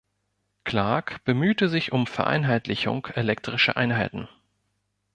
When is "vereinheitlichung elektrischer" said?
2.07-3.77